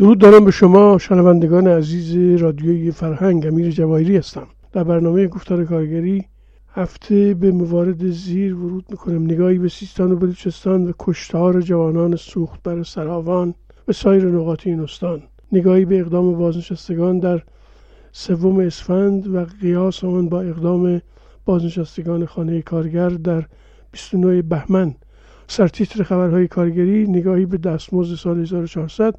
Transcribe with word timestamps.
درود 0.00 0.18
دارم 0.18 0.44
به 0.44 0.50
شما 0.50 0.98
شنوندگان 0.98 1.68
عزیز 1.68 2.40
رادیوی 2.42 2.90
فرهنگ 2.90 3.46
امیر 3.46 3.70
جواهری 3.70 4.16
هستم. 4.16 4.46
در 4.72 4.84
برنامه 4.84 5.26
گفتار 5.26 5.64
کارگری 5.64 6.24
هفته 6.74 7.34
به 7.34 7.52
موارد 7.52 8.10
زیر 8.10 8.54
ورود 8.54 8.84
می‌کنم. 8.90 9.24
نگاهی 9.24 9.58
به 9.58 9.68
سیستان 9.68 10.12
و 10.12 10.16
بلوچستان 10.16 10.88
و 10.88 10.92
کشتار 10.98 11.60
جوانان 11.60 12.16
سوخت 12.16 12.62
بر 12.62 12.82
سراوان 12.82 13.54
و 13.88 13.92
سایر 13.92 14.24
نقاط 14.24 14.66
این 14.66 14.80
استان. 14.80 15.22
نگاهی 15.52 15.84
به 15.84 16.00
اقدام 16.00 16.38
بازنشستگان 16.38 17.18
در 17.18 17.42
سوم 18.12 18.60
اسفند 18.60 19.34
و 19.34 19.46
قیاس 19.60 20.04
آن 20.04 20.28
با 20.28 20.40
اقدام 20.40 21.02
بازنشستگان 21.44 22.26
خانه 22.26 22.62
کارگر 22.62 23.08
در 23.08 23.44
29 23.92 24.42
بهمن. 24.42 24.94
سرتیتر 25.46 26.02
خبرهای 26.02 26.48
کارگری 26.48 27.06
نگاهی 27.08 27.46
به 27.46 27.56
دستمزد 27.56 28.16
سال 28.16 28.40
1400 28.40 29.14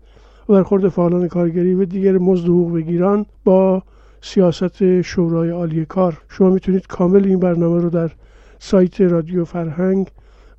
برخورد 0.51 0.89
فعالان 0.89 1.27
کارگری 1.27 1.73
و 1.73 1.85
دیگر 1.85 2.17
مزد 2.17 2.45
حقوق 2.45 2.73
بگیران 2.73 3.25
با 3.43 3.83
سیاست 4.21 5.01
شورای 5.01 5.49
عالی 5.49 5.85
کار. 5.85 6.21
شما 6.29 6.49
می‌تونید 6.49 6.87
کامل 6.87 7.25
این 7.25 7.39
برنامه 7.39 7.81
رو 7.81 7.89
در 7.89 8.11
سایت 8.59 9.01
رادیو 9.01 9.45
فرهنگ 9.45 10.07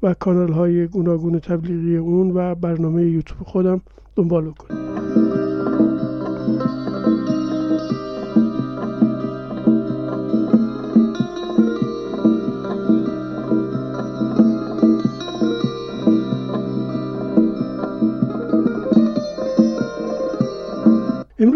و 0.02 0.14
کانال 0.14 0.52
های 0.52 0.86
گوناگون 0.86 1.38
تبلیغی 1.38 1.96
اون 1.96 2.30
و 2.30 2.54
برنامه 2.54 3.02
یوتیوب 3.02 3.42
خودم 3.44 3.80
دنبال 4.16 4.50
کنید 4.50 5.11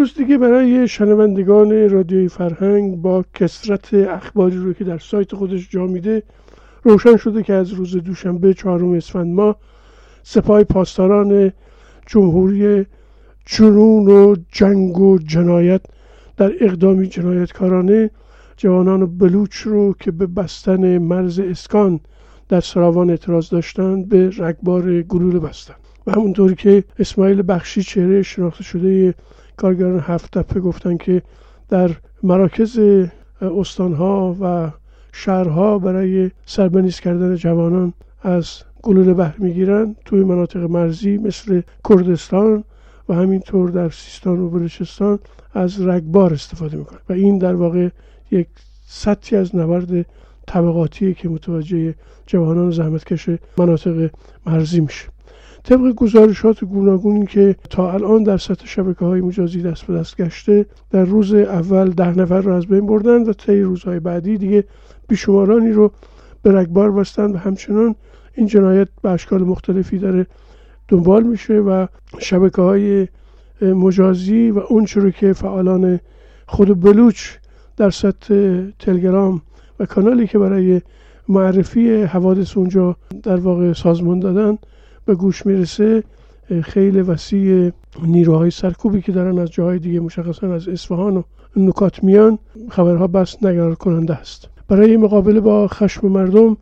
امروز 0.07 0.19
دیگه 0.19 0.39
برای 0.39 0.89
شنوندگان 0.89 1.91
رادیوی 1.91 2.29
فرهنگ 2.29 2.97
با 2.97 3.25
کسرت 3.35 3.95
اخباری 3.95 4.57
رو 4.57 4.73
که 4.73 4.85
در 4.85 4.99
سایت 4.99 5.35
خودش 5.35 5.69
جا 5.71 5.87
میده 5.87 6.23
روشن 6.83 7.17
شده 7.17 7.43
که 7.43 7.53
از 7.53 7.73
روز 7.73 7.97
دوشنبه 7.97 8.55
چهارم 8.55 8.93
اسفند 8.93 9.35
ماه 9.35 9.57
سپاه 10.23 10.65
پاسداران 10.65 11.53
جمهوری 12.07 12.87
جنون 13.47 14.09
و 14.09 14.37
جنگ 14.53 14.99
و 14.99 15.19
جنایت 15.19 15.81
در 16.37 16.53
اقدامی 16.61 17.07
جنایتکارانه 17.07 18.11
جوانان 18.57 19.19
بلوچ 19.19 19.57
رو 19.57 19.95
که 20.01 20.11
به 20.11 20.27
بستن 20.27 20.99
مرز 20.99 21.41
اسکان 21.41 22.01
در 22.49 22.61
سراوان 22.61 23.11
اعتراض 23.11 23.49
داشتند 23.49 24.09
به 24.09 24.31
رگبار 24.39 25.03
گلوله 25.03 25.39
بستند. 25.39 25.77
و 26.07 26.13
همونطوری 26.13 26.55
که 26.55 26.85
اسماعیل 26.99 27.43
بخشی 27.49 27.83
چهره 27.83 28.23
شناخته 28.23 28.65
شده 28.65 29.15
کارگران 29.57 30.01
هفت 30.01 30.39
تپه 30.39 30.61
گفتن 30.61 30.97
که 30.97 31.23
در 31.69 31.91
مراکز 32.23 32.81
استانها 33.41 34.37
و 34.41 34.71
شهرها 35.13 35.79
برای 35.79 36.31
سربنیز 36.47 37.01
کردن 37.01 37.35
جوانان 37.35 37.93
از 38.23 38.63
گلوله 38.83 39.15
بهر 39.15 39.35
می‌گیرن. 39.39 39.97
توی 40.05 40.25
مناطق 40.25 40.61
مرزی 40.61 41.19
مثل 41.19 41.63
کردستان 41.89 42.65
و 43.09 43.15
همینطور 43.15 43.71
در 43.71 43.89
سیستان 43.91 44.41
و 44.41 44.49
بلوچستان 44.51 45.19
از 45.55 45.81
رگبار 45.81 46.33
استفاده 46.33 46.77
می‌کنن 46.77 46.99
و 47.09 47.13
این 47.13 47.39
در 47.39 47.55
واقع 47.55 47.89
یک 48.31 48.47
سطحی 48.87 49.39
از 49.39 49.57
نبرد 49.57 50.07
طبقاتیه 50.47 51.15
که 51.15 51.29
متوجه 51.29 51.95
جوانان 52.27 52.71
زحمتکش 52.71 53.31
مناطق 53.59 54.11
مرزی 54.47 54.81
میشه. 54.81 55.09
طبق 55.67 55.95
گزارشات 55.95 56.65
گوناگونی 56.65 57.27
که 57.27 57.57
تا 57.71 57.93
الان 57.93 58.23
در 58.23 58.37
سطح 58.37 58.67
شبکه 58.67 59.05
های 59.05 59.21
مجازی 59.21 59.63
دست 59.63 59.85
به 59.85 59.95
دست 59.95 60.17
گشته 60.17 60.67
در 60.91 61.05
روز 61.05 61.35
اول 61.35 61.91
ده 61.91 62.19
نفر 62.19 62.41
رو 62.41 62.53
از 62.53 62.67
بین 62.67 62.87
بردن 62.87 63.23
و 63.23 63.33
طی 63.33 63.61
روزهای 63.61 64.01
بعدی 64.01 64.39
دیگه 64.39 64.65
بیشمارانی 65.09 65.73
رو 65.73 65.91
به 66.43 66.53
رگبار 66.53 66.93
بستند 66.93 67.35
و 67.35 67.39
همچنان 67.39 67.95
این 68.35 68.47
جنایت 68.47 68.89
به 69.03 69.11
اشکال 69.11 69.43
مختلفی 69.43 69.99
داره 69.99 70.27
دنبال 70.89 71.23
میشه 71.23 71.55
و 71.55 71.87
شبکه 72.19 72.63
های 72.63 73.09
مجازی 73.63 74.51
و 74.51 74.59
اون 74.59 74.87
رو 74.95 75.11
که 75.11 75.33
فعالان 75.33 76.01
خود 76.47 76.81
بلوچ 76.81 77.31
در 77.77 77.91
سطح 77.91 78.61
تلگرام 78.79 79.43
و 79.81 79.87
کانالی 79.87 80.27
که 80.27 80.39
برای 80.39 80.81
معرفی 81.29 82.03
حوادث 82.03 82.57
اونجا 82.57 82.97
در 83.23 83.37
واقع 83.37 83.73
سازمان 83.73 84.21
دادن 84.21 84.59
به 85.07 85.15
گوش 85.15 85.47
می‌رسه 85.47 86.03
خیلی 86.63 87.01
وسیع 87.01 87.73
نیروهای 88.03 88.51
سرکوبی 88.51 89.01
که 89.01 89.13
دارن 89.13 89.39
از 89.39 89.51
جاهای 89.51 89.79
دیگه 89.79 90.01
مشخصا 90.01 90.55
از 90.55 90.69
اصفهان 90.69 91.17
و 91.17 91.23
نکات 91.57 92.05
میان 92.05 92.39
خبرها 92.69 93.07
بس 93.07 93.37
نگران 93.43 93.75
کننده 93.75 94.15
است. 94.15 94.49
برای 94.69 94.97
مقابله 94.97 95.41
با 95.41 95.69
خشم 95.69 96.09
مردم 96.09 96.57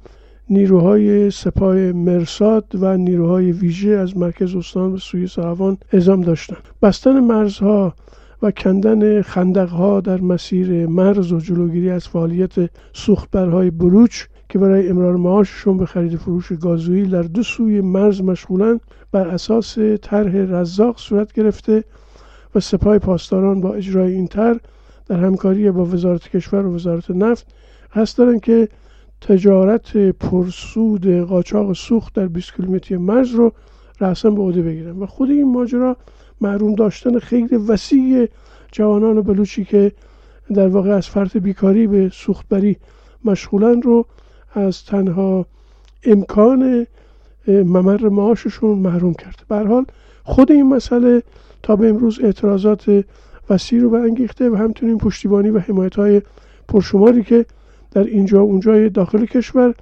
نیروهای 0.50 1.30
سپاه 1.30 1.76
مرساد 1.76 2.64
و 2.74 2.96
نیروهای 2.96 3.52
ویژه 3.52 3.90
از 3.90 4.16
مرکز 4.16 4.56
استان 4.56 4.92
به 4.92 4.98
سوی 4.98 5.26
سراوان 5.26 5.78
اعزام 5.92 6.20
داشتند. 6.20 6.62
بستن 6.82 7.20
مرزها 7.20 7.94
و 8.42 8.50
کندن 8.50 9.22
خندقها 9.22 10.00
در 10.00 10.20
مسیر 10.20 10.86
مرز 10.86 11.32
و 11.32 11.38
جلوگیری 11.40 11.90
از 11.90 12.08
فعالیت 12.08 12.52
سوختبرهای 12.92 13.70
بلوچ 13.70 14.24
که 14.48 14.58
برای 14.58 14.88
امرار 14.88 15.16
معاششون 15.16 15.78
به 15.78 15.86
خرید 15.86 16.16
فروش 16.16 16.52
گازوئیل 16.52 17.10
در 17.10 17.22
دو 17.22 17.42
سوی 17.42 17.80
مرز 17.80 18.22
مشغولند 18.22 18.80
بر 19.12 19.28
اساس 19.28 19.78
طرح 20.02 20.36
رزاق 20.36 20.98
صورت 20.98 21.32
گرفته 21.32 21.84
و 22.54 22.60
سپاه 22.60 22.98
پاسداران 22.98 23.60
با 23.60 23.74
اجرای 23.74 24.12
این 24.12 24.26
طرح 24.26 24.58
در 25.06 25.16
همکاری 25.16 25.70
با 25.70 25.84
وزارت 25.84 26.28
کشور 26.28 26.66
و 26.66 26.74
وزارت 26.74 27.10
نفت 27.10 27.46
هست 27.90 28.18
دارن 28.18 28.38
که 28.38 28.68
تجارت 29.20 29.96
پرسود 29.96 31.06
قاچاق 31.06 31.72
سوخت 31.72 32.14
در 32.14 32.26
20 32.26 32.54
کیلومتری 32.56 32.96
مرز 32.98 33.30
رو 33.30 33.52
رأسا 34.00 34.30
به 34.30 34.42
عهده 34.42 34.62
بگیرن 34.62 34.98
و 34.98 35.06
خود 35.06 35.30
این 35.30 35.52
ماجرا 35.52 35.96
محروم 36.40 36.74
داشتن 36.74 37.18
خیلی 37.18 37.56
وسیع 37.56 38.28
جوانان 38.72 39.20
بلوچی 39.20 39.64
که 39.64 39.92
در 40.54 40.68
واقع 40.68 40.90
از 40.90 41.08
فرط 41.08 41.36
بیکاری 41.36 41.86
به 41.86 42.10
سوختبری 42.12 42.76
مشغولن 43.24 43.82
رو 43.82 44.06
از 44.54 44.84
تنها 44.84 45.46
امکان 46.04 46.86
ممر 47.48 48.08
معاششون 48.08 48.78
محروم 48.78 49.14
کرده 49.14 49.42
به 49.48 49.56
حال 49.56 49.84
خود 50.24 50.52
این 50.52 50.68
مسئله 50.68 51.22
تا 51.62 51.76
به 51.76 51.88
امروز 51.88 52.20
اعتراضات 52.20 53.04
وسیع 53.50 53.80
رو 53.80 53.90
برانگیخته 53.90 54.50
و 54.50 54.56
همچنین 54.56 54.98
پشتیبانی 54.98 55.50
و 55.50 55.58
حمایت 55.58 55.94
های 55.94 56.22
پرشماری 56.68 57.22
که 57.22 57.46
در 57.92 58.04
اینجا 58.04 58.40
اونجای 58.40 58.88
داخل 58.88 59.24
کشور 59.26 59.74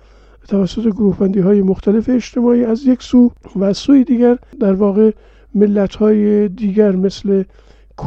توسط 0.49 0.87
گروه 0.87 1.43
های 1.43 1.63
مختلف 1.63 2.09
اجتماعی 2.09 2.65
از 2.65 2.87
یک 2.87 3.03
سو 3.03 3.31
و 3.61 3.73
سوی 3.73 4.05
دیگر 4.05 4.39
در 4.61 4.73
واقع 4.73 5.11
ملت 5.55 5.95
های 5.95 6.49
دیگر 6.49 6.97
مثل 6.97 7.45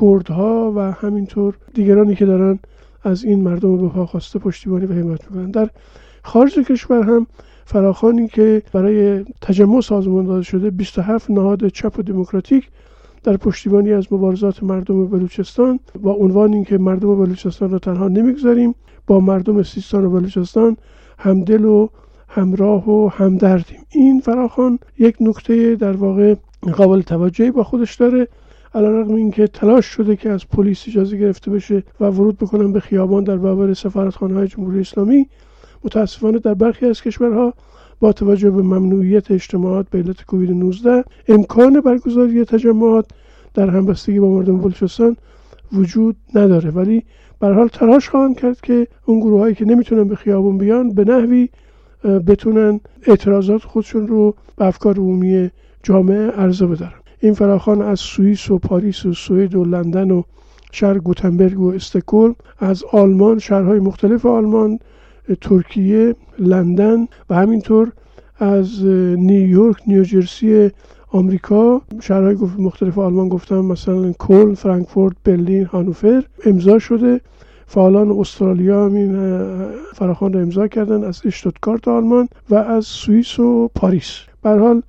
کردها 0.02 0.74
و 0.76 0.80
همینطور 0.80 1.58
دیگرانی 1.74 2.16
که 2.16 2.26
دارن 2.26 2.60
از 3.04 3.24
این 3.24 3.44
مردم 3.44 3.78
به 3.78 4.06
خواسته 4.06 4.40
پشتیبانی 4.40 4.86
و 4.86 4.94
حمایت 4.94 5.32
می‌کنن. 5.32 5.52
در 5.52 5.70
خارج 6.26 6.60
کشور 6.60 7.04
هم 7.04 7.28
فراخانی 7.66 8.28
که 8.28 8.62
برای 8.74 9.26
تجمع 9.42 9.82
سازمان 9.82 10.26
داده 10.26 10.44
شده 10.44 10.70
27 10.70 11.32
نهاد 11.32 11.68
چپ 11.68 12.00
و 12.00 12.02
دموکراتیک 12.02 12.70
در 13.24 13.38
پشتیبانی 13.38 13.94
از 13.94 14.14
مبارزات 14.14 14.64
مردم 14.64 15.08
بلوچستان 15.08 15.80
با 16.02 16.14
عنوان 16.14 16.54
اینکه 16.54 16.78
مردم 16.78 17.16
بلوچستان 17.16 17.70
را 17.70 17.80
تنها 17.80 18.08
نمی‌گذاریم 18.08 18.76
با 19.08 19.20
مردم 19.20 19.64
سیستان 19.64 20.06
و 20.06 20.10
بلوچستان 20.10 20.78
همدل 21.20 21.66
و 21.66 21.88
همراه 22.28 22.90
و 22.90 23.10
همدردیم. 23.10 23.80
این 23.90 24.20
فراخان 24.20 24.80
یک 25.00 25.16
نکته 25.20 25.76
در 25.76 25.94
واقع 25.94 26.36
قابل 26.74 27.02
توجهی 27.02 27.52
با 27.52 27.64
خودش 27.64 27.96
داره 27.96 28.28
علیرغم 28.76 29.14
اینکه 29.14 29.48
تلاش 29.48 29.86
شده 29.86 30.16
که 30.16 30.30
از 30.30 30.48
پلیس 30.48 30.84
اجازه 30.88 31.18
گرفته 31.18 31.52
بشه 31.52 31.84
و 32.00 32.06
ورود 32.06 32.38
بکنن 32.38 32.72
به 32.72 32.80
خیابان 32.80 33.24
در 33.24 33.38
برابر 33.38 33.74
سفارتخانه 33.74 34.34
های 34.34 34.48
جمهوری 34.48 34.80
اسلامی. 34.80 35.30
متاسفانه 35.86 36.40
در 36.40 36.54
برخی 36.54 36.86
از 36.86 37.02
کشورها 37.02 37.54
با 38.00 38.14
توجه 38.14 38.52
به 38.52 38.62
ممنوعیت 38.62 39.32
اجتماعات 39.32 39.90
به 39.90 39.98
علت 39.98 40.26
کووید 40.26 40.52
19 40.52 41.04
امکان 41.28 41.82
برگزاری 41.82 42.46
تجمعات 42.46 43.06
در 43.54 43.70
همبستگی 43.70 44.20
با 44.20 44.30
مردم 44.30 44.58
بلوچستان 44.58 45.18
وجود 45.74 46.16
نداره. 46.36 46.70
ولی 46.70 47.04
به 47.40 47.48
حال 47.48 47.68
تلاش 47.68 48.10
خواهند 48.10 48.40
کرد 48.40 48.62
که 48.62 48.88
اون 49.06 49.20
گروه 49.20 49.40
هایی 49.40 49.56
که 49.56 49.66
نمی‌تونن 49.66 50.04
به 50.04 50.16
خیابون 50.16 50.58
بیان 50.58 50.94
به 50.94 51.04
نحوی 51.04 51.50
بتونن 52.04 52.80
اعتراضات 53.08 53.64
خودشون 53.64 54.08
رو 54.08 54.36
به 54.58 54.66
افکار 54.66 54.98
عمومی 54.98 55.50
جامعه 55.84 56.28
عرضه 56.28 56.68
بدارن. 56.68 57.00
این 57.20 57.34
فراخان 57.34 57.82
از 57.82 58.00
سوئیس 58.00 58.52
و 58.52 58.58
پاریس 58.58 59.06
و 59.06 59.14
سوئد 59.14 59.56
و 59.56 59.66
لندن 59.66 60.12
و 60.12 60.24
شهر 60.72 60.98
گوتنبرگ 60.98 61.60
و 61.60 61.68
استکهلم 61.68 62.36
از 62.60 62.84
آلمان 62.84 63.40
شهرهای 63.40 63.80
مختلف 63.80 64.26
آلمان 64.26 64.80
ترکیه 65.42 66.16
لندن 66.40 67.08
و 67.30 67.36
همینطور 67.36 67.92
از 68.40 68.86
نیویورک 69.18 69.78
نیوجرسی 69.88 70.72
آمریکا. 71.12 71.82
شهرهای 72.02 72.36
مختلف 72.58 72.98
آلمان 72.98 73.30
گفتم 73.30 73.66
مثلا 73.66 74.14
کل 74.20 74.54
فرانکفورت 74.54 75.16
برلین 75.24 75.66
هانوفر 75.66 76.24
امضا 76.46 76.80
شده. 76.80 77.22
فعالان 77.68 78.12
استرالیا 78.12 78.86
هم 78.86 78.94
این 78.94 79.16
فراخوان 79.94 80.34
را 80.34 80.42
امضا 80.42 80.68
کردن 80.68 81.04
از 81.04 81.22
اشتوتگارت 81.26 81.88
آلمان 81.88 82.30
و 82.50 82.56
از 82.56 82.86
سوئیس 82.86 83.40
و 83.40 83.70
پاریس. 83.76 84.20
به 84.44 84.50
حال 84.50 84.82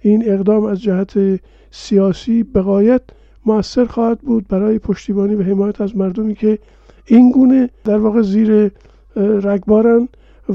این 0.00 0.30
اقدام 0.30 0.64
از 0.64 0.82
جهت 0.82 1.40
سیاسی 1.70 2.42
بقایت 2.42 3.02
موثر 3.46 3.84
خواهد 3.84 4.18
بود 4.18 4.48
برای 4.48 4.78
پشتیبانی 4.78 5.34
و 5.34 5.42
حمایت 5.42 5.80
از 5.80 5.96
مردمی 5.96 6.34
که 6.34 6.58
این 7.06 7.30
گونه 7.30 7.70
در 7.84 7.98
واقع 7.98 8.22
زیر 8.22 8.70
رگبارن 9.16 10.08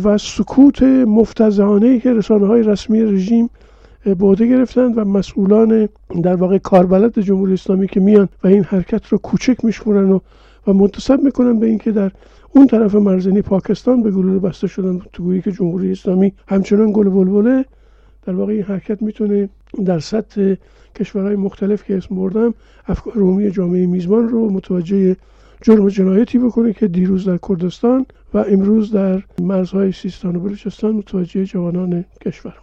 و 0.04 0.18
سکوت 0.18 0.84
مفتزهانه 0.84 2.00
که 2.00 2.14
رسانه 2.14 2.48
های 2.48 2.64
رسمی 2.64 3.02
رژیم 3.02 3.50
بوده 4.20 4.48
گرفتند 4.48 4.98
و 4.98 5.06
مسئولان 5.06 5.90
در 6.24 6.36
واقع 6.36 6.58
کاربلد 6.58 7.20
جمهوری 7.20 7.54
اسلامی 7.54 7.88
که 7.88 8.00
میان 8.00 8.30
و 8.44 8.48
این 8.48 8.64
حرکت 8.64 9.08
رو 9.08 9.18
کوچک 9.18 9.66
میشمونن 9.66 10.12
و 10.12 10.20
و 10.68 10.74
منتصب 10.74 11.20
می‌کنن 11.24 11.60
به 11.60 11.68
اینکه 11.68 11.92
در 11.92 12.12
اون 12.52 12.68
طرف 12.68 12.96
مرزنی 12.96 13.42
پاکستان 13.42 14.04
به 14.04 14.12
گلوله 14.12 14.40
بسته 14.40 14.68
شدن 14.68 15.02
تو 15.14 15.24
گویی 15.24 15.42
که 15.42 15.52
جمهوری 15.52 15.92
اسلامی 15.92 16.34
همچنان 16.48 16.92
گل 16.92 17.10
بلبله 17.10 17.66
در 18.26 18.34
واقع 18.34 18.54
این 18.54 18.64
حرکت 18.64 19.02
می‌تونه 19.02 19.50
در 19.86 20.00
سطح 20.00 20.56
کشورهای 20.96 21.36
مختلف 21.36 21.84
که 21.84 21.98
اسم 21.98 22.16
بردم 22.16 22.54
افکار 22.88 23.14
عمومی 23.14 23.52
جامعه 23.52 23.86
میزبان 23.86 24.30
رو 24.30 24.50
متوجه 24.50 25.16
جرم 25.66 25.90
جنایتی 25.90 26.38
بکنه 26.40 26.74
که 26.74 26.88
دیروز 26.88 27.26
در 27.28 27.38
کردستان 27.38 28.06
و 28.34 28.38
امروز 28.38 28.92
در 28.92 29.24
مرزهای 29.42 29.92
سیستان 29.92 30.36
و 30.36 30.40
بلوچستان 30.40 30.96
متوجه 30.96 31.46
جوانان 31.46 32.06
کشور. 32.26 32.54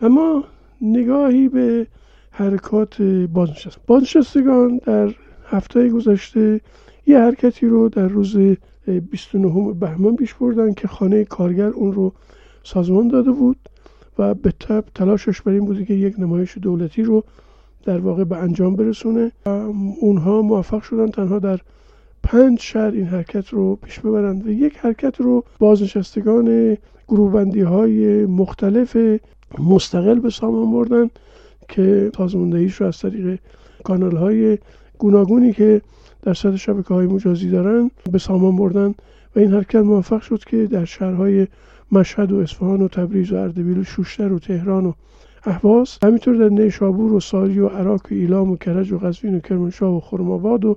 اما 0.00 0.44
نگاهی 0.80 1.48
به 1.48 1.86
حرکات 2.30 3.02
بازنشست 3.02 3.78
بازنشستگان 3.86 4.80
در 4.86 5.14
هفته 5.46 5.88
گذشته 5.88 6.60
یه 7.06 7.18
حرکتی 7.18 7.66
رو 7.66 7.88
در 7.88 8.08
روز 8.08 8.36
29 9.10 9.72
بهمن 9.72 10.16
پیش 10.16 10.34
بردن 10.34 10.74
که 10.74 10.88
خانه 10.88 11.24
کارگر 11.24 11.68
اون 11.68 11.92
رو 11.92 12.12
سازمان 12.62 13.08
داده 13.08 13.30
بود 13.30 13.56
و 14.18 14.34
به 14.34 14.52
تب 14.60 14.84
تلاشش 14.94 15.40
بر 15.40 15.52
این 15.52 15.64
بوده 15.64 15.84
که 15.84 15.94
یک 15.94 16.14
نمایش 16.18 16.58
دولتی 16.58 17.02
رو 17.02 17.24
در 17.84 17.98
واقع 17.98 18.24
به 18.24 18.36
انجام 18.36 18.76
برسونه. 18.76 19.32
و 19.46 19.48
اونها 20.00 20.42
موفق 20.42 20.82
شدن 20.82 21.10
تنها 21.10 21.38
در 21.38 21.58
پنج 22.22 22.60
شهر 22.60 22.90
این 22.90 23.06
حرکت 23.06 23.48
رو 23.48 23.76
پیش 23.76 24.00
ببرند 24.00 24.46
و 24.46 24.50
یک 24.50 24.76
حرکت 24.76 25.20
رو 25.20 25.44
بازنشستگان 25.58 26.76
گروهبندی 27.08 27.60
های 27.60 28.26
مختلف 28.26 28.96
مستقل 29.58 30.18
به 30.18 30.30
سامان 30.30 30.72
بردن 30.72 31.10
که 31.68 32.10
سازماندهیش 32.16 32.74
رو 32.74 32.86
از 32.86 32.98
طریق 32.98 33.38
کانال 33.84 34.16
های 34.16 34.58
گوناگونی 34.98 35.52
که 35.52 35.80
در 36.22 36.34
سطح 36.34 36.56
شبکه 36.56 36.94
های 36.94 37.06
مجازی 37.06 37.50
دارن 37.50 37.90
به 38.12 38.18
سامان 38.18 38.56
بردن 38.56 38.94
و 39.36 39.38
این 39.38 39.52
حرکت 39.52 39.76
موفق 39.76 40.20
شد 40.20 40.44
که 40.44 40.66
در 40.66 40.84
شهرهای 40.84 41.46
مشهد 41.92 42.32
و 42.32 42.38
اصفهان 42.38 42.82
و 42.82 42.88
تبریز 42.88 43.32
و 43.32 43.36
اردبیل 43.36 43.78
و 43.78 43.84
شوشتر 43.84 44.32
و 44.32 44.38
تهران 44.38 44.86
و 44.86 44.92
اهواز 45.44 45.98
همینطور 46.02 46.36
در 46.36 46.48
نیشابور 46.48 47.12
و 47.12 47.20
ساری 47.20 47.58
و 47.58 47.66
عراق 47.66 48.00
و 48.10 48.14
ایلام 48.14 48.50
و 48.50 48.56
کرج 48.56 48.92
و 48.92 48.98
قزوین 48.98 49.34
و 49.34 49.40
کرمانشاه 49.40 49.96
و 49.96 50.00
خرم‌آباد 50.00 50.64
و 50.64 50.76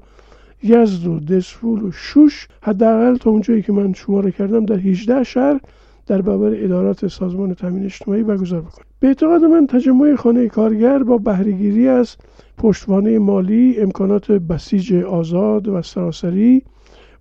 یزد 0.64 1.08
و 1.08 1.20
دسفول 1.20 1.82
و 1.84 1.92
شوش 1.92 2.48
حداقل 2.62 3.18
تا 3.18 3.30
اونجایی 3.30 3.62
که 3.62 3.72
من 3.72 3.94
شماره 3.94 4.32
کردم 4.32 4.66
در 4.66 4.76
18 4.76 5.24
شهر 5.24 5.60
در 6.10 6.22
برابر 6.22 6.64
ادارات 6.64 7.08
سازمان 7.08 7.54
تامین 7.54 7.86
اجتماعی 7.86 8.24
برگزار 8.24 8.62
بکنید 8.62 8.88
به 9.00 9.08
اعتقاد 9.08 9.44
من 9.44 9.68
تجمع 9.68 10.16
خانه 10.16 10.48
کارگر 10.48 11.04
با 11.04 11.18
بهرهگیری 11.18 11.88
از 11.88 12.16
پشتوانه 12.58 13.20
مالی 13.20 13.76
امکانات 13.80 14.32
بسیج 14.32 14.94
آزاد 14.94 15.68
و 15.68 15.82
سراسری 15.82 16.64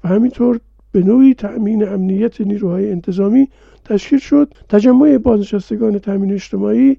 و 0.05 0.09
همینطور 0.09 0.61
به 0.93 1.03
نوعی 1.03 1.35
تأمین 1.35 1.89
امنیت 1.89 2.41
نیروهای 2.41 2.91
انتظامی 2.91 3.49
تشکیل 3.85 4.19
شد. 4.19 4.55
تجمع 4.69 5.19
بازنشستگان 5.19 5.99
تامین 5.99 6.33
اجتماعی 6.33 6.97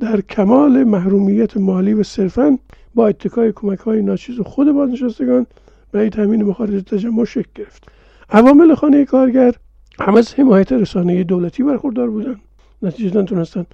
در 0.00 0.20
کمال 0.20 0.84
محرومیت 0.84 1.56
مالی 1.56 1.94
و 1.94 2.02
صرفا 2.02 2.58
با 2.94 3.08
اتکای 3.08 3.52
کمک 3.52 3.78
های 3.78 4.02
ناچیز 4.02 4.40
خود 4.40 4.72
بازنشستگان 4.72 5.46
برای 5.92 6.10
تامین 6.10 6.42
مخارج 6.42 6.82
تجمع 6.82 7.24
شکل 7.24 7.50
گرفت. 7.54 7.88
عوامل 8.30 8.74
خانه 8.74 9.04
کارگر 9.04 9.54
هم 10.00 10.14
از 10.14 10.34
حمایت 10.34 10.72
رسانه 10.72 11.24
دولتی 11.24 11.62
برخوردار 11.62 12.10
بودن. 12.10 12.40
نتیجه 12.82 13.22
تونستن 13.22 13.66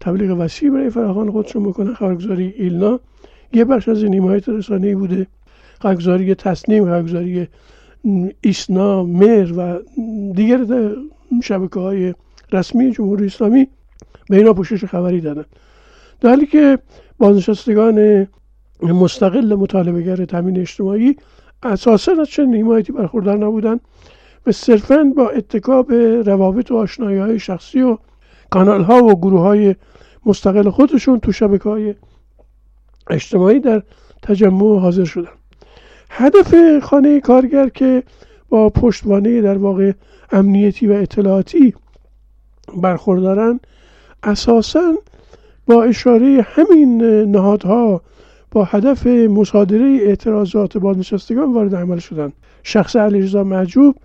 تبلیغ 0.00 0.36
وسیع 0.40 0.70
برای 0.70 0.90
فراخان 0.90 1.30
خودشون 1.30 1.62
بکنن. 1.62 1.94
خبرگزاری 1.94 2.54
ایلنا 2.56 3.00
یه 3.52 3.64
بخش 3.64 3.88
از 3.88 4.02
این 4.02 4.14
حمایت 4.14 4.48
رسانه 4.48 4.96
بوده. 4.96 5.26
خبرگزاری 5.80 6.34
تصنیم 6.34 6.84
خبرگزاری 6.84 7.48
ایسنا 8.40 9.04
مر 9.04 9.52
و 9.56 9.78
دیگر 10.34 10.90
شبکه 11.42 11.80
های 11.80 12.14
رسمی 12.52 12.92
جمهوری 12.92 13.26
اسلامی 13.26 13.68
به 14.28 14.36
اینا 14.36 14.52
پوشش 14.52 14.84
خبری 14.84 15.20
دادن. 15.20 15.44
در 16.20 16.28
حالی 16.28 16.46
که 16.46 16.78
بازنشستگان 17.18 18.26
مستقل 18.82 19.54
مطالبهگر 19.54 20.24
تامین 20.24 20.60
اجتماعی 20.60 21.16
اساسا 21.62 22.12
از 22.20 22.28
چنین 22.28 22.62
حمایتی 22.62 22.92
برخوردار 22.92 23.38
نبودن. 23.38 23.80
و 24.46 24.52
صرفا 24.52 25.12
با 25.16 25.28
اتکا 25.28 25.82
به 25.82 26.22
روابط 26.22 26.70
و 26.70 26.76
آشنایی 26.76 27.18
های 27.18 27.38
شخصی 27.38 27.82
و 27.82 27.98
کانال 28.50 28.82
ها 28.82 29.04
و 29.04 29.20
گروه 29.20 29.40
های 29.40 29.74
مستقل 30.26 30.70
خودشون 30.70 31.20
تو 31.20 31.32
شبکه 31.32 31.68
های 31.68 31.94
اجتماعی 33.10 33.60
در 33.60 33.82
تجمع 34.22 34.78
حاضر 34.78 35.04
شدن. 35.04 35.30
هدف 36.10 36.78
خانه 36.78 37.20
کارگر 37.20 37.68
که 37.68 38.02
با 38.48 38.68
پشتوانه 38.68 39.40
در 39.40 39.58
واقع 39.58 39.92
امنیتی 40.32 40.86
و 40.86 40.92
اطلاعاتی 40.92 41.74
برخوردارن 42.76 43.60
اساسا 44.22 44.94
با 45.66 45.84
اشاره 45.84 46.46
همین 46.48 47.02
نهادها 47.30 48.02
با 48.50 48.64
هدف 48.64 49.06
مصادره 49.06 49.98
اعتراضات 50.02 50.78
بازنشستگان 50.78 51.52
وارد 51.52 51.74
عمل 51.74 51.98
شدن. 51.98 52.32
شخص 52.62 52.96
علیرضا 52.96 53.44
معجوب 53.44 53.96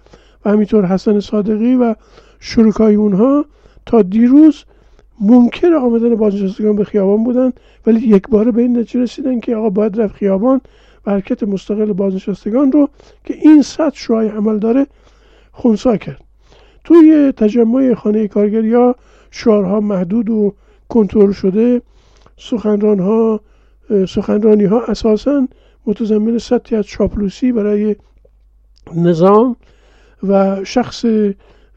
همینطور 0.47 0.85
حسن 0.85 1.19
صادقی 1.19 1.75
و 1.75 1.95
شرکای 2.39 2.95
اونها 2.95 3.45
تا 3.85 4.01
دیروز 4.01 4.63
ممکن 5.19 5.73
آمدن 5.73 6.15
بازنشستگان 6.15 6.75
به 6.75 6.83
خیابان 6.83 7.23
بودن 7.23 7.51
ولی 7.87 8.07
یک 8.07 8.27
باره 8.27 8.51
به 8.51 8.61
این 8.61 8.77
نتیجه 8.77 8.99
رسیدن 8.99 9.39
که 9.39 9.55
آقا 9.55 9.69
باید 9.69 10.01
رفت 10.01 10.15
خیابان 10.15 10.61
و 11.05 11.11
حرکت 11.11 11.43
مستقل 11.43 11.93
بازنشستگان 11.93 12.71
رو 12.71 12.89
که 13.23 13.33
این 13.33 13.61
سطح 13.61 13.97
شوهای 13.97 14.27
عمل 14.27 14.59
داره 14.59 14.87
خونسا 15.51 15.97
کرد. 15.97 16.21
توی 16.83 17.33
تجمع 17.37 17.93
خانه 17.93 18.27
کارگر 18.27 18.65
یا 18.65 18.95
شعارها 19.31 19.79
محدود 19.79 20.29
و 20.29 20.53
کنترل 20.89 21.31
شده 21.31 21.81
سخنران 22.37 22.99
ها 22.99 23.41
سخنرانی 24.07 24.65
ها 24.65 24.81
اساسا 24.81 25.47
متضمن 25.85 26.37
سطحی 26.37 26.77
از 26.77 26.85
چاپلوسی 26.85 27.51
برای 27.51 27.95
نظام 28.95 29.55
و 30.23 30.63
شخص 30.63 31.05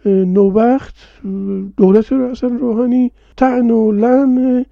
نوبخت 0.07 0.95
دولت 1.77 2.13
حسن 2.13 2.59
روحانی 2.59 3.13
تعن 3.37 3.71
و 3.71 3.93
لن 3.93 4.65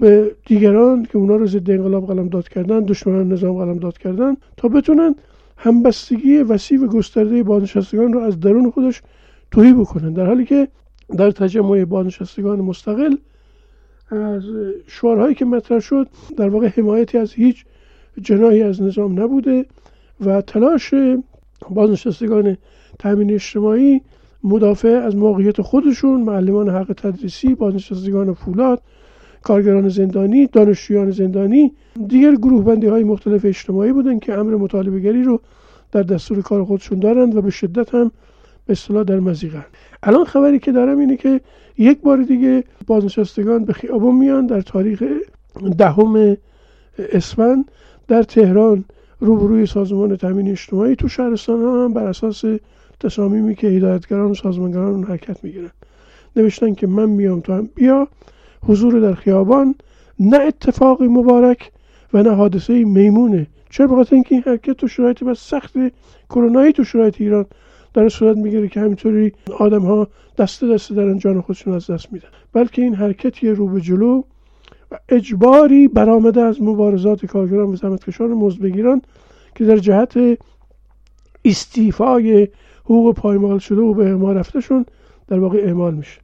به 0.00 0.36
دیگران 0.46 1.04
که 1.04 1.18
اونا 1.18 1.36
رو 1.36 1.46
ضد 1.46 1.70
انقلاب 1.70 2.06
قلم 2.06 2.28
داد 2.28 2.48
کردن 2.48 2.80
دشمنان 2.80 3.32
نظام 3.32 3.56
قلم 3.56 3.78
داد 3.78 3.98
کردن 3.98 4.36
تا 4.56 4.68
بتونن 4.68 5.14
همبستگی 5.56 6.38
وسیع 6.38 6.80
و 6.80 6.86
گسترده 6.86 7.42
بازنشستگان 7.42 8.12
رو 8.12 8.20
از 8.20 8.40
درون 8.40 8.70
خودش 8.70 9.02
توهی 9.50 9.72
بکنن. 9.72 10.12
در 10.12 10.26
حالی 10.26 10.44
که 10.44 10.68
در 11.16 11.30
تجمع 11.30 11.84
بازنشستگان 11.84 12.60
مستقل 12.60 13.16
از 14.10 14.42
شعارهایی 14.86 15.34
که 15.34 15.44
مطرح 15.44 15.80
شد 15.80 16.08
در 16.36 16.48
واقع 16.48 16.68
حمایتی 16.68 17.18
از 17.18 17.32
هیچ 17.32 17.64
جناهی 18.22 18.62
از 18.62 18.82
نظام 18.82 19.20
نبوده 19.20 19.66
و 20.20 20.40
تلاش 20.40 20.94
بازنشستگان 21.70 22.56
تامین 22.98 23.34
اجتماعی 23.34 24.00
مدافع 24.44 24.88
از 24.88 25.16
موقعیت 25.16 25.62
خودشون 25.62 26.20
معلمان 26.20 26.68
حق 26.68 26.92
تدریسی 26.96 27.54
بازنشستگان 27.54 28.34
فولاد 28.34 28.82
کارگران 29.42 29.88
زندانی 29.88 30.46
دانشجویان 30.46 31.10
زندانی 31.10 31.72
دیگر 32.06 32.34
گروه 32.34 32.64
بندی 32.64 32.86
های 32.86 33.04
مختلف 33.04 33.44
اجتماعی 33.44 33.92
بودن 33.92 34.18
که 34.18 34.34
امر 34.34 34.56
مطالبه 34.56 35.00
گری 35.00 35.22
رو 35.22 35.40
در 35.92 36.02
دستور 36.02 36.42
کار 36.42 36.64
خودشون 36.64 36.98
دارند 36.98 37.36
و 37.36 37.42
به 37.42 37.50
شدت 37.50 37.94
هم 37.94 38.10
به 38.66 38.72
اصطلاح 38.72 39.02
در 39.02 39.20
مزیقن 39.20 39.64
الان 40.02 40.24
خبری 40.24 40.58
که 40.58 40.72
دارم 40.72 40.98
اینه 40.98 41.16
که 41.16 41.40
یک 41.78 42.00
بار 42.00 42.22
دیگه 42.22 42.64
بازنشستگان 42.86 43.64
به 43.64 43.72
خیابون 43.72 44.14
میان 44.14 44.46
در 44.46 44.60
تاریخ 44.60 45.02
دهم 45.78 46.36
اسفند 46.98 47.70
در 48.08 48.22
تهران 48.22 48.84
روبروی 49.20 49.66
سازمان 49.66 50.16
تامین 50.16 50.50
اجتماعی 50.50 50.96
تو 50.96 51.08
شهرستان 51.08 51.60
هم 51.60 51.92
بر 51.92 52.06
اساس 52.06 52.44
تصامیمی 53.00 53.54
که 53.54 53.66
هدایتگران 53.66 54.30
و 54.30 54.34
سازمانگران 54.34 55.04
حرکت 55.04 55.44
می‌گیرن 55.44 55.70
نوشتن 56.36 56.74
که 56.74 56.86
من 56.86 57.08
میام 57.08 57.40
تو 57.40 57.52
هم 57.52 57.68
بیا 57.74 58.08
حضور 58.66 59.00
در 59.00 59.14
خیابان 59.14 59.74
نه 60.20 60.38
اتفاقی 60.38 61.08
مبارک 61.08 61.70
و 62.12 62.22
نه 62.22 62.30
حادثه 62.30 62.84
میمونه. 62.84 63.46
چرا؟ 63.70 63.86
بخاطر 63.86 64.14
اینکه 64.14 64.34
این 64.34 64.44
حرکت 64.46 64.72
تو 64.72 64.88
شرایط 64.88 65.24
بس 65.24 65.38
سخت 65.38 65.72
کرونایی 66.30 66.72
تو 66.72 66.84
شرایط 66.84 67.20
ایران 67.20 67.46
در 67.94 68.08
صورت 68.08 68.36
می‌گیره 68.36 68.68
که 68.68 68.80
همینطوری 68.80 69.32
آدم 69.58 69.82
ها 69.82 70.08
دسته 70.38 70.68
دسته 70.68 70.94
دارن 70.94 71.18
جان 71.18 71.40
خودشون 71.40 71.74
از 71.74 71.90
دست 71.90 72.12
میدن. 72.12 72.28
بلکه 72.52 72.82
این 72.82 72.94
حرکت 72.94 73.42
یه 73.42 73.52
رو 73.52 73.68
به 73.68 73.80
جلو 73.80 74.22
و 74.90 74.98
اجباری 75.08 75.88
برآمده 75.88 76.40
از 76.40 76.62
مبارزات 76.62 77.26
کارگران 77.26 77.68
و 77.68 77.76
زحمتکشان 77.76 78.30
مزد 78.30 78.60
بگیران 78.60 79.02
که 79.54 79.64
در 79.64 79.76
جهت 79.76 80.38
استیفای 81.44 82.48
حقوق 82.88 83.14
پایمال 83.14 83.58
شده 83.58 83.80
و 83.80 83.94
به 83.94 84.04
اعمال 84.04 84.36
رفتهشون 84.36 84.86
در 85.26 85.38
واقع 85.38 85.58
اعمال 85.58 85.94
میشه. 85.94 86.20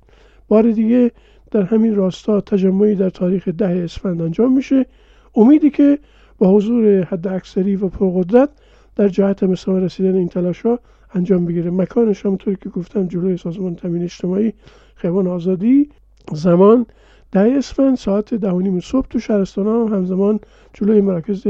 بار 0.48 0.70
دیگه 0.70 1.10
در 1.50 1.62
همین 1.62 1.94
راستا 1.94 2.40
تجمعی 2.40 2.94
در 2.94 3.10
تاریخ 3.10 3.48
ده 3.48 3.82
اسفند 3.84 4.22
انجام 4.22 4.56
میشه. 4.56 4.86
امیدی 5.34 5.70
که 5.70 5.98
با 6.38 6.50
حضور 6.50 7.02
حد 7.04 7.26
اکثری 7.26 7.76
و 7.76 7.88
پرقدرت 7.88 8.48
در 8.96 9.08
جهت 9.08 9.42
مثلا 9.42 9.78
رسیدن 9.78 10.14
این 10.14 10.28
تلاش 10.28 10.62
ها 10.62 10.78
انجام 11.14 11.44
بگیره. 11.44 11.70
مکانش 11.70 12.26
همونطور 12.26 12.54
که 12.54 12.68
گفتم 12.68 13.06
جلوی 13.06 13.36
سازمان 13.36 13.74
تامین 13.74 14.02
اجتماعی 14.02 14.52
خیابان 14.94 15.26
آزادی 15.26 15.90
زمان 16.32 16.86
ده 17.32 17.54
اسفند 17.58 17.96
ساعت 17.96 18.34
ده 18.34 18.50
و 18.50 18.60
نیم 18.60 18.80
صبح 18.80 19.06
تو 19.06 19.18
شهرستان 19.18 19.66
هم 19.66 19.94
همزمان 19.94 20.40
جلوی 20.74 21.00
مراکز 21.00 21.46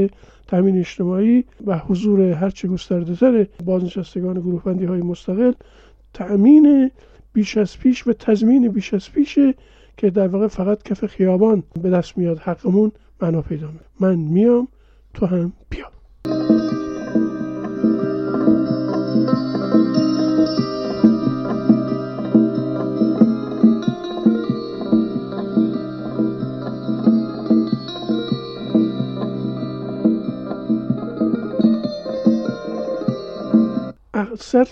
تامین 0.46 0.78
اجتماعی 0.78 1.44
و 1.66 1.78
حضور 1.78 2.20
هرچه 2.20 2.68
گسترده 2.68 3.16
تر 3.16 3.46
بازنشستگان 3.64 4.40
گروه 4.40 4.62
بندی 4.62 4.84
های 4.84 5.02
مستقل 5.02 5.52
تأمین 6.14 6.90
بیش 7.32 7.56
از 7.56 7.78
پیش 7.78 8.06
و 8.06 8.12
تضمین 8.12 8.68
بیش 8.68 8.94
از 8.94 9.12
پیشه 9.12 9.54
که 9.96 10.10
در 10.10 10.28
واقع 10.28 10.46
فقط 10.46 10.82
کف 10.82 11.06
خیابان 11.06 11.62
به 11.82 11.90
دست 11.90 12.18
میاد 12.18 12.38
حقمون 12.38 12.92
معنا 13.22 13.42
پیدا 13.42 13.68
من 14.00 14.14
میام 14.14 14.68
تو 15.14 15.26
هم 15.26 15.52
بیا. 15.70 15.93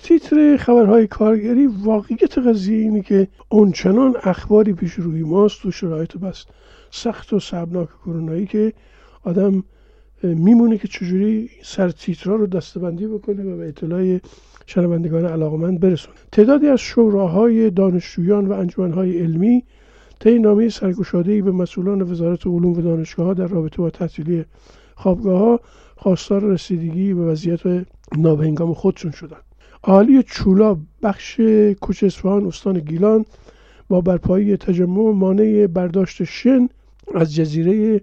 تیتر 0.02 0.56
خبرهای 0.56 1.06
کارگری 1.06 1.66
واقعیت 1.66 2.38
قضیه 2.38 2.78
اینه 2.78 3.02
که 3.02 3.28
اونچنان 3.48 4.16
اخباری 4.22 4.72
پیش 4.72 4.92
روی 4.92 5.22
ماست 5.22 5.62
تو 5.62 5.70
شرایط 5.70 6.16
بس. 6.16 6.44
سخت 6.90 7.32
و 7.32 7.40
سبناک 7.40 7.88
کرونایی 8.04 8.46
که 8.46 8.72
آدم 9.24 9.64
میمونه 10.22 10.78
که 10.78 10.88
چجوری 10.88 11.50
سرتیترها 11.62 12.36
رو 12.36 12.46
دستبندی 12.46 13.06
بکنه 13.06 13.44
و 13.44 13.56
به 13.56 13.68
اطلاع 13.68 14.18
شنوندگان 14.66 15.26
علاقمند 15.26 15.80
برسونه. 15.80 16.16
تعدادی 16.32 16.66
از 16.66 16.80
شوراهای 16.80 17.70
دانشجویان 17.70 18.46
و 18.46 18.52
انجمنهای 18.52 19.18
علمی 19.18 19.64
طی 20.20 20.38
نامه 20.38 20.68
سرگشادهای 20.68 21.42
به 21.42 21.52
مسئولان 21.52 22.02
وزارت 22.02 22.46
علوم 22.46 22.72
و 22.72 22.80
دانشگاه 22.80 23.26
ها 23.26 23.34
در 23.34 23.46
رابطه 23.46 23.76
با 23.76 23.90
تحصیلی 23.90 24.44
خوابگاه 24.94 25.38
ها 25.38 25.60
خواستار 25.96 26.44
رسیدگی 26.44 27.14
به 27.14 27.22
وضعیت 27.24 27.86
نابهنگام 28.18 28.74
خودشون 28.74 29.10
شدن 29.10 29.36
عالی 29.84 30.22
چولا 30.22 30.76
بخش 31.02 31.40
کوچ 31.80 32.04
استان 32.24 32.78
گیلان 32.78 33.24
با 33.88 34.00
برپایی 34.00 34.56
تجمع 34.56 35.12
مانع 35.12 35.66
برداشت 35.66 36.24
شن 36.24 36.68
از 37.14 37.34
جزیره 37.34 38.00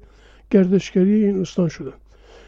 گردشگری 0.51 1.25
این 1.25 1.41
استان 1.41 1.69
شدند 1.69 1.93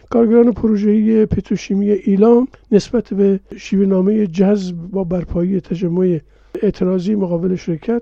کارگران 0.10 0.52
پروژه‌ای 0.52 1.26
پتروشیمی 1.26 1.92
ایلام 1.92 2.48
نسبت 2.72 3.14
به 3.14 3.40
شیوه 3.58 3.86
نامه 3.86 4.28
جذب 4.28 4.76
با 4.76 5.04
برپایی 5.04 5.62
تجمع 5.62 6.20
اعتراضی 6.62 7.16
مقابل 7.16 7.56
شرکت 7.56 8.02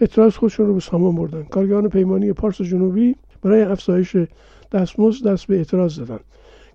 اعتراض 0.00 0.36
خودشون 0.36 0.66
رو 0.66 0.74
به 0.74 0.80
سامان 0.80 1.14
بردن. 1.14 1.42
کارگران 1.42 1.88
پیمانی 1.88 2.32
پارس 2.32 2.62
جنوبی 2.62 3.16
برای 3.42 3.62
افزایش 3.62 4.16
دستمزد 4.72 5.26
دست 5.26 5.46
به 5.46 5.56
اعتراض 5.56 5.94
زدند 5.94 6.20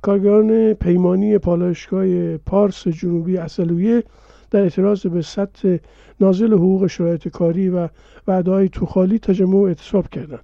کارگران 0.06 0.74
پیمانی 0.74 1.38
پالایشگاه 1.38 2.38
پارس 2.38 2.88
جنوبی 2.88 3.38
اصلویه 3.38 4.04
در 4.52 4.62
اعتراض 4.62 5.08
به 5.08 5.22
سطح 5.22 5.78
نازل 6.20 6.54
حقوق 6.54 6.88
شرایط 6.88 7.28
کاری 7.28 7.70
و 7.70 7.88
وعدههای 8.28 8.70
توخالی 8.70 9.20
تجمع 9.20 9.56
و 9.56 9.64
اعتصاب 9.64 10.10
کردند. 10.10 10.40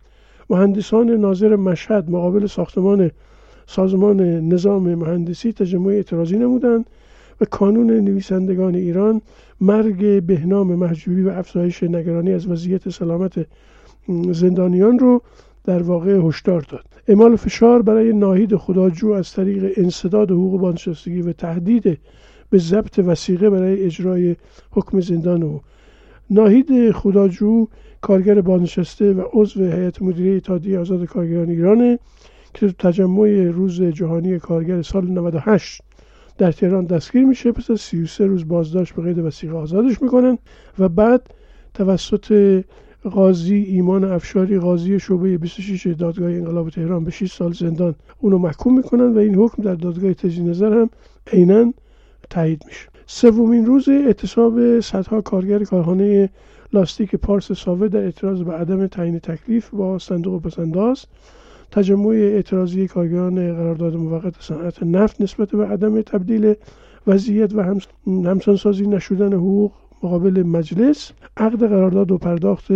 مهندسان 0.49 1.09
ناظر 1.09 1.55
مشهد 1.55 2.09
مقابل 2.09 2.45
ساختمان 2.45 3.11
سازمان 3.67 4.21
نظام 4.49 4.95
مهندسی 4.95 5.53
تجمع 5.53 5.87
اعتراضی 5.87 6.37
نمودند 6.37 6.85
و 7.41 7.45
کانون 7.45 7.91
نویسندگان 7.91 8.75
ایران 8.75 9.21
مرگ 9.61 10.23
بهنام 10.23 10.75
محجوبی 10.75 11.21
و 11.21 11.29
افزایش 11.29 11.83
نگرانی 11.83 12.33
از 12.33 12.47
وضعیت 12.47 12.89
سلامت 12.89 13.47
زندانیان 14.31 14.99
رو 14.99 15.21
در 15.63 15.83
واقع 15.83 16.27
هشدار 16.27 16.61
داد. 16.61 16.85
اعمال 17.07 17.35
فشار 17.35 17.81
برای 17.81 18.13
ناهید 18.13 18.55
خداجو 18.55 19.11
از 19.11 19.33
طریق 19.33 19.73
انصداد 19.77 20.31
حقوق 20.31 20.61
بازنشستگی 20.61 21.21
و 21.21 21.33
تهدید 21.33 21.99
به 22.49 22.57
ضبط 22.57 22.99
وسیقه 22.99 23.49
برای 23.49 23.83
اجرای 23.83 24.35
حکم 24.71 24.99
زندان 24.99 25.43
او. 25.43 25.61
ناهید 26.29 26.91
خداجو 26.91 27.67
کارگر 28.01 28.41
بازنشسته 28.41 29.13
و 29.13 29.23
عضو 29.33 29.63
هیئت 29.63 30.01
مدیره 30.01 30.35
اتحادیه 30.35 30.79
آزاد 30.79 31.05
کارگران 31.05 31.49
ایرانه 31.49 31.99
که 32.53 32.67
تو 32.67 32.89
تجمع 32.89 33.43
روز 33.43 33.81
جهانی 33.81 34.39
کارگر 34.39 34.81
سال 34.81 35.07
98 35.07 35.81
در 36.37 36.51
تهران 36.51 36.85
دستگیر 36.85 37.25
میشه 37.25 37.51
پس 37.51 37.71
از 37.71 37.81
33 37.81 38.25
روز 38.25 38.47
بازداشت 38.47 38.95
به 38.95 39.01
قید 39.01 39.19
وسیقه 39.19 39.57
آزادش 39.57 40.01
می‌کنن 40.01 40.37
و 40.79 40.89
بعد 40.89 41.33
توسط 41.73 42.61
قاضی 43.09 43.55
ایمان 43.55 44.03
افشاری 44.03 44.59
قاضی 44.59 44.99
شعبه 44.99 45.37
26 45.37 45.87
دادگاه 45.87 46.31
انقلاب 46.31 46.69
تهران 46.69 47.03
به 47.03 47.11
6 47.11 47.33
سال 47.33 47.53
زندان 47.53 47.95
اونو 48.19 48.37
محکوم 48.37 48.77
می‌کنن 48.77 49.13
و 49.13 49.17
این 49.17 49.35
حکم 49.35 49.63
در 49.63 49.75
دادگاه 49.75 50.13
تجدید 50.13 50.49
نظر 50.49 50.73
هم 50.73 50.89
عینا 51.33 51.73
تایید 52.29 52.63
میشه. 52.67 52.87
سومین 53.05 53.65
روز 53.65 53.89
اعتصاب 53.89 54.79
صدها 54.79 55.21
کارگر 55.21 55.63
کارخانه 55.63 56.29
لاستیک 56.73 57.15
پارس 57.15 57.51
ساوه 57.51 57.87
در 57.87 58.03
اعتراض 58.03 58.41
به 58.41 58.53
عدم 58.53 58.87
تعیین 58.87 59.19
تکلیف 59.19 59.69
با 59.69 59.99
صندوق 59.99 60.41
پسنداز 60.41 61.05
تجمع 61.71 62.09
اعتراضی 62.09 62.87
کارگران 62.87 63.53
قرارداد 63.55 63.95
موقت 63.95 64.33
صنعت 64.39 64.83
نفت 64.83 65.21
نسبت 65.21 65.49
به 65.49 65.65
عدم 65.65 66.01
تبدیل 66.01 66.53
وضعیت 67.07 67.55
و 67.55 67.75
همسانسازی 68.07 68.87
نشدن 68.87 69.33
حقوق 69.33 69.71
مقابل 70.03 70.43
مجلس 70.43 71.11
عقد 71.37 71.69
قرارداد 71.69 72.11
و 72.11 72.17
پرداخت 72.17 72.71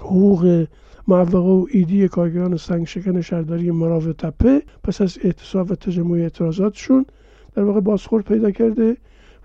حقوق 0.00 0.66
معوقه 1.08 1.38
و 1.38 1.66
ایدی 1.70 2.08
کارگران 2.08 2.56
سنگ 2.56 2.86
شکن 2.86 3.20
شهرداری 3.20 3.70
مراو 3.70 4.12
تپه 4.12 4.62
پس 4.84 5.00
از 5.00 5.18
اعتصاب 5.24 5.70
و 5.70 5.74
تجمع 5.74 6.18
اعتراضاتشون 6.18 7.06
در 7.54 7.62
واقع 7.62 7.80
بازخورد 7.80 8.24
پیدا 8.24 8.50
کرده 8.50 8.96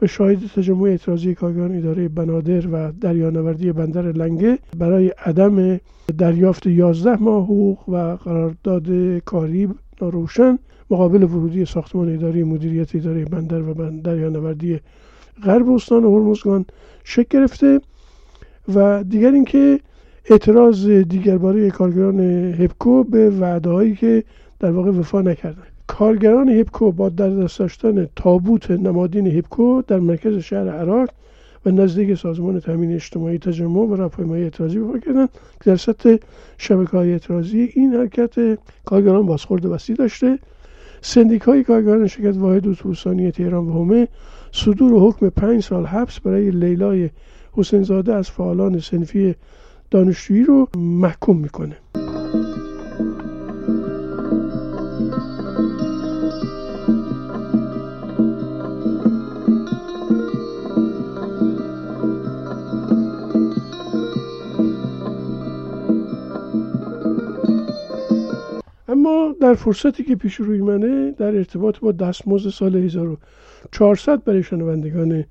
و 0.02 0.08
شاهد 0.08 0.40
تجمع 0.56 0.90
اعتراضی 0.90 1.36
کارگران 1.36 1.78
اداره 1.78 2.08
بنادر 2.08 2.68
و 2.68 2.92
دریانوردی 2.92 3.72
بندر 3.72 4.02
لنگه 4.02 4.60
برای 4.78 5.14
عدم 5.26 5.80
دریافت 6.18 6.68
11 6.68 7.16
ماه 7.24 7.44
حقوق 7.44 7.90
و 7.90 7.98
قرارداد 7.98 9.18
کاری 9.18 9.70
ناروشن 10.02 10.60
مقابل 10.90 11.24
ورودی 11.24 11.66
ساختمان 11.66 12.14
اداره 12.14 12.44
مدیریت 12.44 12.96
اداره 12.96 13.26
بندر 13.26 13.62
و 13.62 14.02
دریانوردی 14.02 14.80
غرب 15.44 15.70
استان 15.70 16.04
هرمزگان 16.04 16.66
شکل 17.10 17.40
گرفته 17.40 17.82
و 18.76 19.04
دیگر 19.04 19.32
اینکه 19.32 19.80
اعتراض 20.30 20.88
دیگر 20.88 21.38
باره 21.38 21.72
کارگران 21.72 22.20
هپکو 22.54 23.04
به 23.04 23.30
وعده 23.30 23.70
هایی 23.70 23.96
که 23.96 24.24
در 24.60 24.72
واقع 24.72 24.92
وفا 24.92 25.22
نکردن. 25.22 25.64
کارگران 25.88 26.50
هپکو 26.50 26.92
با 26.92 27.10
در 27.10 27.30
دست 27.30 27.60
داشتن 27.60 28.08
تابوت 28.16 28.72
نمادین 28.72 29.28
هپکو 29.28 29.82
در 29.88 30.00
مرکز 30.00 30.38
شهر 30.38 30.70
عراق 30.70 31.10
و 31.66 31.72
نزدیک 31.72 32.18
سازمان 32.18 32.60
تامین 32.60 32.96
اجتماعی 32.96 33.40
تجمع 33.40 33.80
و 33.80 33.96
راهپیمایی 33.96 34.44
اعتراضی 34.44 34.80
بپا 34.80 35.00
کردن 35.00 35.26
که 35.26 35.66
در 35.66 35.76
سطح 35.76 36.16
شبکه 36.58 36.98
های 36.98 37.12
اعتراضی 37.12 37.70
این 37.74 37.94
حرکت 37.94 38.60
کارگران 38.86 39.26
بازخورد 39.26 39.66
وسیع 39.66 39.96
داشته. 39.96 40.40
سندیکای 41.02 41.64
کارگران 41.64 42.08
شرکت 42.08 42.38
واحد 42.38 42.68
اتوبوسانی 42.68 43.32
تهران 43.32 43.68
و 43.68 43.72
هومه 43.72 44.08
صدور 44.52 45.10
حکم 45.10 45.30
پنج 45.30 45.64
سال 45.64 45.86
حبس 45.86 46.20
برای 46.20 46.52
لیلای 46.52 47.10
حسینزاده 47.52 48.14
از 48.14 48.30
فعالان 48.30 48.80
سنفی 48.80 49.36
دانشجویی 49.92 50.44
رو 50.44 50.68
محکوم 50.78 51.38
می‌کنه. 51.38 51.78
در 69.42 69.54
فرصتی 69.54 70.04
که 70.04 70.16
پیش 70.16 70.36
روی 70.36 70.62
منه 70.62 71.12
در 71.12 71.36
ارتباط 71.36 71.80
با 71.80 71.92
دستمزد 71.92 72.50
سال 72.50 72.76
1400 72.76 74.24
برای 74.24 74.44
شنوندگان 74.44 75.26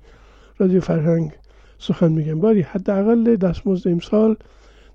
رادیو 0.57 0.81
فرهنگ 0.81 1.31
سخن 1.77 2.11
میگم. 2.11 2.39
باری 2.39 2.61
حداقل 2.61 3.35
دستمزد 3.35 3.87
امسال 3.87 4.35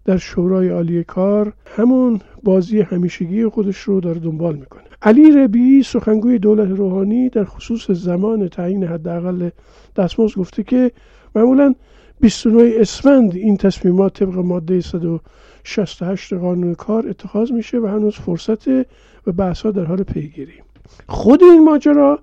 در 0.05 0.17
شورای 0.17 0.69
عالی 0.69 1.05
کار 1.05 1.53
همون 1.77 2.21
بازی 2.43 2.81
همیشگی 2.81 3.47
خودش 3.47 3.79
رو 3.79 4.01
داره 4.01 4.21
دنبال 4.21 4.57
می‌کنه. 4.57 4.85
علی 5.03 5.31
ربی 5.31 5.83
سخنگوی 5.83 6.39
دولت 6.39 6.69
روحانی 6.69 7.29
در 7.29 7.45
خصوص 7.45 7.91
زمان 7.91 8.49
تعیین 8.49 8.85
حداقل 8.85 9.51
دستمزد 9.97 10.35
گفته 10.37 10.63
که 10.63 10.93
معمولا 11.35 11.75
29 12.21 12.73
اسفند 12.77 13.37
این 13.37 13.57
تصمیمات 13.57 14.19
طبق 14.19 14.35
ماده 14.35 14.81
168 15.65 16.33
قانون 16.33 16.75
کار 16.75 17.09
اتخاذ 17.09 17.53
میشه 17.53 17.79
و 17.79 17.87
هنوز 17.87 18.15
فرصت 18.15 18.69
و 19.27 19.33
بحث 19.37 19.67
در 19.67 19.85
حال 19.85 20.03
پیگیری. 20.03 20.55
خود 21.07 21.43
این 21.43 21.65
ماجرا 21.65 22.19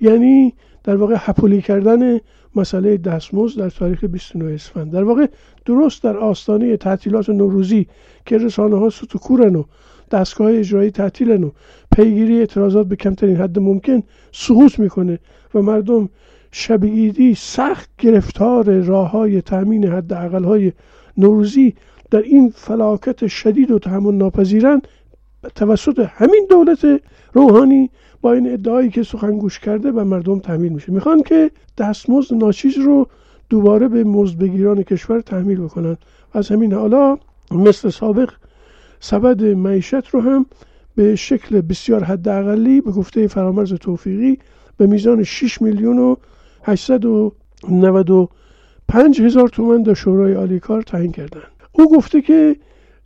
یعنی 0.00 0.54
در 0.84 0.96
واقع 0.96 1.14
حپولی 1.14 1.62
کردن 1.62 2.18
مسئله 2.56 2.96
دستمزد 2.96 3.58
در 3.58 3.70
تاریخ 3.70 4.04
29 4.04 4.54
اسفند. 4.54 4.92
در 4.92 5.04
واقع 5.04 5.26
درست 5.64 6.02
در 6.02 6.16
آستانه 6.16 6.76
تعطیلات 6.76 7.28
نوروزی 7.28 7.86
که 8.26 8.38
رسانه 8.38 8.78
ها 8.78 8.90
ستوکورن 8.90 9.56
و 9.56 9.64
دستگاه 10.10 10.52
اجرایی 10.52 10.90
تعطیلن 10.90 11.44
و 11.44 11.50
پیگیری 11.96 12.38
اعتراضات 12.38 12.86
به 12.86 12.96
کمترین 12.96 13.36
حد 13.36 13.58
ممکن 13.58 14.02
سقوط 14.32 14.78
می‌کنه 14.78 15.18
و 15.54 15.62
مردم 15.62 16.08
شب 16.52 16.84
ایدی 16.84 17.34
سخت 17.34 17.90
گرفتار 17.98 18.80
راه 18.80 19.10
های 19.10 19.42
تأمین 19.42 19.84
حد 19.84 20.12
های 20.12 20.72
نوروزی 21.16 21.74
در 22.16 22.22
این 22.22 22.52
فلاکت 22.56 23.26
شدید 23.26 23.70
و 23.70 23.78
تحمل 23.78 24.14
ناپذیرند 24.14 24.88
توسط 25.54 25.98
همین 25.98 26.46
دولت 26.50 27.00
روحانی 27.32 27.90
با 28.20 28.32
این 28.32 28.52
ادعایی 28.52 28.90
که 28.90 29.02
سخنگوش 29.02 29.58
کرده 29.58 29.90
و 29.90 30.04
مردم 30.04 30.38
تحمیل 30.38 30.72
میشه. 30.72 30.92
می‌خوان 30.92 31.22
که 31.22 31.50
دستمزد 31.78 32.34
ناچیز 32.34 32.78
رو 32.78 33.08
دوباره 33.50 33.88
به 33.88 34.04
مزدبگیران 34.04 34.82
کشور 34.82 35.20
تحمیل 35.20 35.60
بکنن 35.60 35.96
از 36.32 36.48
همین 36.48 36.72
حالا 36.72 37.18
مثل 37.50 37.90
سابق 37.90 38.30
سبد 39.00 39.44
معیشت 39.44 40.08
رو 40.08 40.20
هم 40.20 40.46
به 40.94 41.16
شکل 41.16 41.60
بسیار 41.60 42.04
حداقلی 42.04 42.80
به 42.80 42.90
گفته 42.90 43.26
فرامرز 43.26 43.74
توفیقی 43.74 44.38
به 44.76 44.86
میزان 44.86 45.22
6 45.22 45.62
میلیون 45.62 45.98
و 45.98 46.16
895 46.62 49.20
هزار 49.20 49.48
تومن 49.48 49.82
در 49.82 49.94
شورای 49.94 50.34
عالی 50.34 50.60
کار 50.60 50.82
تعیین 50.82 51.12
کردن 51.12 51.42
او 51.78 51.96
گفته 51.96 52.20
که 52.20 52.56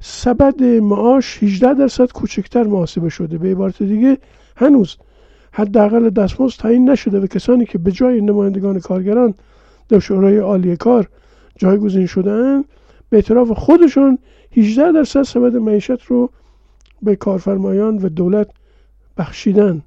سبد 0.01 0.63
معاش 0.63 1.43
18 1.43 1.75
درصد 1.75 2.13
کوچکتر 2.13 2.63
محاسبه 2.63 3.09
شده. 3.09 3.39
به 3.39 3.51
عبارت 3.51 3.83
دیگه 3.83 4.19
هنوز 4.57 4.97
حداقل 5.53 6.11
دستمزد 6.11 6.59
تعیین 6.59 6.91
نشده 6.91 7.21
و 7.21 7.27
کسانی 7.27 7.65
که 7.65 7.79
به 7.79 7.93
جای 7.93 8.21
نمایندگان 8.21 8.81
کارگران 8.81 9.35
در 9.89 9.99
شورای 9.99 10.39
عالی 10.39 10.77
کار 10.77 11.09
جایگزین 11.57 12.07
شدن 12.07 12.65
به 13.11 13.17
اعتراف 13.17 13.51
خودشون 13.51 14.19
18 14.57 14.93
درصد 14.93 15.23
سبد 15.23 15.57
معیشت 15.57 16.03
رو 16.03 16.31
به 17.03 17.17
کارفرمایان 17.17 17.99
و 17.99 18.09
دولت 18.09 18.49
بخشیدن. 19.17 19.83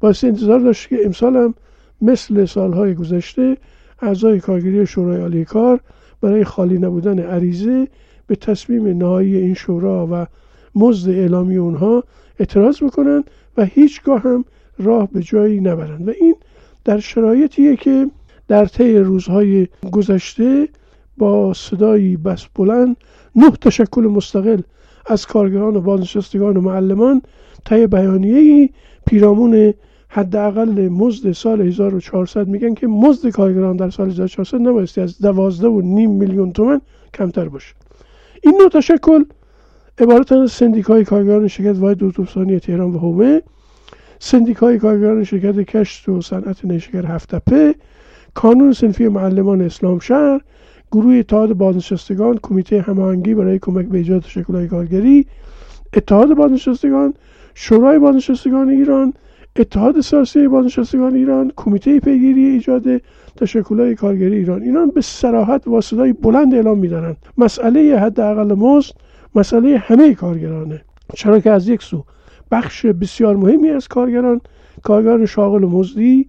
باعث 0.00 0.24
انتظار 0.24 0.60
داشت 0.60 0.88
که 0.88 0.98
امسال 1.04 1.36
هم 1.36 1.54
مثل 2.02 2.44
سالهای 2.44 2.94
گذشته 2.94 3.56
اعضای 4.02 4.40
کارگری 4.40 4.86
شورای 4.86 5.20
عالی 5.20 5.44
کار 5.44 5.80
برای 6.20 6.44
خالی 6.44 6.78
نبودن 6.78 7.18
عریضه 7.18 7.88
به 8.28 8.36
تصمیم 8.36 8.86
نهایی 8.98 9.36
این 9.36 9.54
شورا 9.54 10.08
و 10.12 10.26
مزد 10.74 11.10
اعلامی 11.10 11.56
اونها 11.56 12.04
اعتراض 12.38 12.82
بکنن 12.82 13.24
و 13.56 13.64
هیچگاه 13.64 14.20
هم 14.20 14.44
راه 14.78 15.08
به 15.12 15.22
جایی 15.22 15.60
نبرند. 15.60 16.08
و 16.08 16.12
این 16.20 16.36
در 16.84 16.98
شرایطیه 16.98 17.76
که 17.76 18.10
در 18.48 18.66
طی 18.66 18.98
روزهای 18.98 19.68
گذشته 19.92 20.68
با 21.18 21.54
صدایی 21.54 22.16
بس 22.16 22.46
بلند 22.54 22.96
نه 23.36 23.50
تشکل 23.50 24.00
مستقل 24.00 24.60
از 25.06 25.26
کارگران 25.26 25.76
و 25.76 25.80
بازنشستگان 25.80 26.56
و 26.56 26.60
معلمان 26.60 27.22
طی 27.64 27.86
بیانیه‌ای 27.86 28.70
پیرامون 29.06 29.74
حداقل 30.08 30.88
مزد 30.88 31.32
سال 31.32 31.60
1400 31.60 32.48
میگن 32.48 32.74
که 32.74 32.86
مزد 32.86 33.28
کارگران 33.28 33.76
در 33.76 33.90
سال 33.90 34.10
1400 34.10 34.60
نبایستی 34.60 35.00
از 35.00 35.18
دوازده 35.18 35.68
و 35.68 35.80
نیم 35.80 36.10
میلیون 36.10 36.52
تومن 36.52 36.80
کمتر 37.14 37.48
باشه. 37.48 37.74
این 38.42 38.54
نوع 38.60 38.68
تشکل 38.68 39.24
عبارت 39.98 40.32
از 40.32 40.52
سندیکای 40.52 41.04
کارگران 41.04 41.48
شرکت 41.48 41.78
واحد 41.78 42.04
اتوبوسانی 42.04 42.60
تهران 42.60 42.94
و 42.94 42.98
هومه. 42.98 43.42
سندیکای 44.18 44.78
کارگران 44.78 45.24
شرکت 45.24 45.60
کشت 45.60 46.08
و 46.08 46.20
صنعت 46.20 46.64
نیشگر 46.64 47.06
هفتپه. 47.06 47.74
کانون 48.34 48.72
سنفی 48.72 49.08
معلمان 49.08 49.60
اسلام 49.60 49.98
شهر. 49.98 50.40
گروه 50.92 51.14
اتحاد 51.14 51.52
بازنشستگان 51.52 52.38
کمیته 52.42 52.80
هماهنگی 52.80 53.34
برای 53.34 53.58
کمک 53.58 53.86
به 53.86 53.98
ایجاد 53.98 54.22
تشکلهای 54.22 54.68
کارگری. 54.68 55.26
اتحاد 55.94 56.34
بازنشستگان 56.34 57.14
شورای 57.54 57.98
بازنشستگان 57.98 58.68
ایران. 58.68 59.14
اتحاد 59.58 60.00
سیاسی 60.00 60.48
بازنشستگان 60.48 61.14
ایران 61.14 61.52
کمیته 61.56 62.00
پیگیری 62.00 62.44
ایجاد 62.44 63.02
تشکلهای 63.36 63.94
کارگری 63.94 64.36
ایران. 64.36 64.62
اینا 64.62 64.86
به 64.86 65.00
سراحت 65.00 65.80
صدای 65.80 66.12
بلند 66.12 66.54
اعلام 66.54 66.78
میدارند 66.78 67.16
مسئله 67.38 67.98
حداقل 67.98 68.54
مزد 68.54 68.92
مسئله 69.34 69.78
همه 69.78 70.14
کارگرانه. 70.14 70.80
چرا 71.14 71.40
که 71.40 71.50
از 71.50 71.68
یک 71.68 71.82
سو 71.82 72.04
بخش 72.50 72.86
بسیار 72.86 73.36
مهمی 73.36 73.70
از 73.70 73.88
کارگران 73.88 74.40
کارگران 74.82 75.26
شاغل 75.26 75.64
و 75.64 75.68
مزدی 75.68 76.28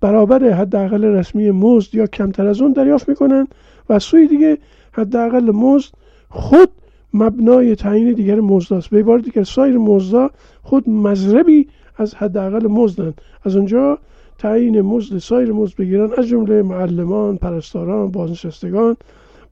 برابر 0.00 0.50
حداقل 0.50 1.04
رسمی 1.04 1.50
مزد 1.50 1.94
یا 1.94 2.06
کمتر 2.06 2.46
از 2.46 2.60
اون 2.60 2.72
دریافت 2.72 3.08
می‌کنن 3.08 3.46
و 3.88 3.98
سوی 3.98 4.26
دیگه 4.26 4.58
حداقل 4.92 5.50
مزد 5.50 5.90
خود 6.28 6.68
مبنای 7.14 7.76
تعیین 7.76 8.12
دیگر 8.12 8.40
مزد 8.40 8.72
است 8.72 8.90
به 8.90 8.98
عبارت 8.98 9.24
دیگر 9.24 9.42
سایر 9.42 9.78
مزدا 9.78 10.30
خود 10.62 10.88
مذربی 10.88 11.68
از 11.96 12.14
حداقل 12.14 12.66
مزدن. 12.66 13.14
از 13.44 13.56
اونجا 13.56 13.98
تعیین 14.38 14.80
مزد 14.80 15.18
سایر 15.18 15.52
مزد 15.52 15.76
بگیرن 15.76 16.10
از 16.18 16.26
جمله 16.26 16.62
معلمان 16.62 17.36
پرستاران 17.36 18.10
بازنشستگان. 18.10 18.96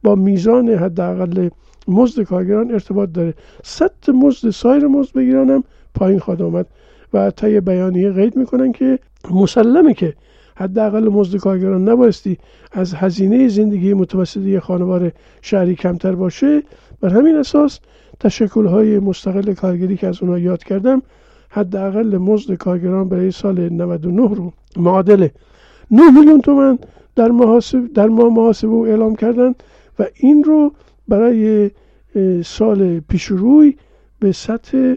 با 0.03 0.15
میزان 0.15 0.69
حداقل 0.69 1.49
مزد 1.89 2.23
کارگران 2.23 2.71
ارتباط 2.71 3.09
داره. 3.13 3.35
ست 3.65 4.09
مزد 4.09 4.51
سایر 4.51 4.87
مزد 4.87 5.13
بگیرن 5.13 5.51
هم 5.51 5.65
پایین 5.95 6.19
خواهد 6.19 6.43
آمد. 6.43 6.67
و 7.13 7.31
طی 7.31 7.61
بیانیه 7.61 8.13
قید 8.13 8.37
می‌کنن 8.37 8.73
که 8.73 8.99
مسلمه 9.31 9.95
که 9.95 10.15
حداقل 10.57 11.09
مزد 11.09 11.39
کارگران 11.39 11.89
نبایستی 11.89 12.39
از 12.73 12.95
هزینه 12.95 13.49
زندگی 13.49 13.95
متوسطی 13.95 14.61
خانوار 14.61 15.13
شهری 15.43 15.75
کمتر 15.75 16.13
باشه. 16.13 16.63
بر 17.01 17.09
همین 17.09 17.37
اساس 17.37 17.81
تشکل 18.21 18.67
های 18.67 18.99
مستقل 18.99 19.55
کارگری 19.55 19.97
که 19.97 20.07
از 20.07 20.23
اونها 20.23 20.39
یاد 20.39 20.65
کردم 20.65 21.03
حداقل 21.51 22.19
مزد 22.19 22.55
کارگران 22.55 23.09
برای 23.09 23.31
سال 23.31 23.69
99 23.69 24.35
رو 24.35 24.53
معادل 24.77 25.29
9 25.91 26.11
میلیون 26.11 26.41
تومن 26.41 26.79
در 27.17 27.29
محاسب 27.29 27.93
در 27.93 28.07
ماه 28.07 28.29
محاسبه 28.29 28.71
و 28.71 28.81
اعلام 28.81 29.17
کردن 29.17 29.55
و 29.99 30.07
این 30.15 30.45
رو 30.45 30.73
برای 31.09 31.71
سال 32.45 33.01
پیش 33.01 33.25
روی 33.25 33.77
به 34.21 34.33
سطح 34.33 34.95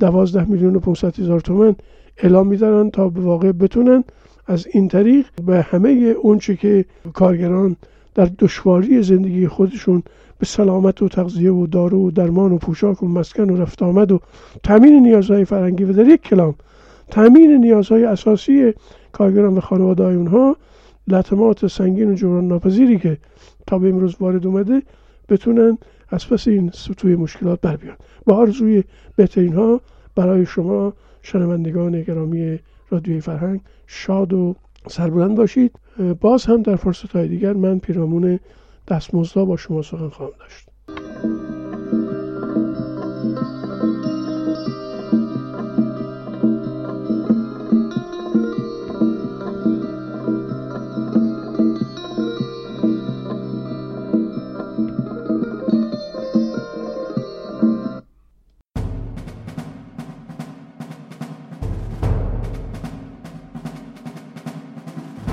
12 0.00 0.44
میلیون 0.44 0.76
و 0.76 0.78
500 0.78 1.20
هزار 1.20 1.40
تومن 1.40 1.76
اعلام 2.16 2.46
میدارن 2.46 2.90
تا 2.90 3.08
به 3.08 3.20
واقع 3.20 3.52
بتونن 3.52 4.04
از 4.46 4.66
این 4.66 4.88
طریق 4.88 5.26
به 5.46 5.62
همه 5.62 5.90
اونچه 6.22 6.56
که 6.56 6.84
کارگران 7.12 7.76
در 8.14 8.30
دشواری 8.38 9.02
زندگی 9.02 9.48
خودشون 9.48 10.02
به 10.38 10.46
سلامت 10.46 11.02
و 11.02 11.08
تغذیه 11.08 11.52
و 11.52 11.66
دارو 11.66 12.06
و 12.06 12.10
درمان 12.10 12.52
و 12.52 12.58
پوشاک 12.58 13.02
و 13.02 13.08
مسکن 13.08 13.50
و 13.50 13.56
رفت 13.56 13.82
آمد 13.82 14.12
و 14.12 14.20
تامین 14.62 15.02
نیازهای 15.02 15.44
فرنگی 15.44 15.84
و 15.84 15.92
در 15.92 16.08
یک 16.08 16.22
کلام 16.22 16.54
تامین 17.10 17.50
نیازهای 17.50 18.04
اساسی 18.04 18.74
کارگران 19.12 19.54
و 19.54 19.60
خانواده 19.60 20.04
اونها 20.04 20.56
لطمات 21.08 21.66
سنگین 21.66 22.10
و 22.10 22.14
جبران 22.14 22.48
ناپذیری 22.48 22.98
که 22.98 23.18
تا 23.66 23.78
به 23.78 23.88
امروز 23.88 24.16
وارد 24.20 24.46
اومده 24.46 24.82
بتونن 25.28 25.78
از 26.08 26.28
پس 26.28 26.48
این 26.48 26.70
سطوی 26.74 27.16
مشکلات 27.16 27.60
بر 27.60 27.76
بیان. 27.76 27.96
با 28.26 28.36
آرزوی 28.36 28.84
بهترین 29.16 29.52
ها 29.52 29.80
برای 30.14 30.46
شما 30.46 30.92
شنوندگان 31.22 32.02
گرامی 32.02 32.58
رادیوی 32.90 33.20
فرهنگ 33.20 33.60
شاد 33.86 34.32
و 34.32 34.54
سربلند 34.88 35.36
باشید. 35.36 35.72
باز 36.20 36.44
هم 36.44 36.62
در 36.62 36.76
فرصت 36.76 37.12
های 37.12 37.28
دیگر 37.28 37.52
من 37.52 37.78
پیرامون 37.78 38.38
دستمزدا 38.88 39.44
با 39.44 39.56
شما 39.56 39.82
سخن 39.82 40.08
خواهم 40.08 40.32
داشت. 40.40 40.68